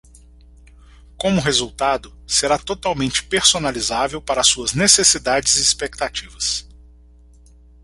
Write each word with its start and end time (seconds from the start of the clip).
Como 1.15 1.39
resultado, 1.41 2.11
será 2.25 2.57
totalmente 2.57 3.21
personalizável 3.23 4.19
para 4.19 4.41
suas 4.43 4.73
necessidades 4.73 5.57
e 5.57 5.61
expectativas. 5.61 6.67